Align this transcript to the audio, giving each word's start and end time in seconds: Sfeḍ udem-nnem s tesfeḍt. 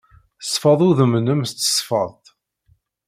Sfeḍ 0.43 0.79
udem-nnem 0.89 1.41
s 1.49 1.51
tesfeḍt. 1.53 2.25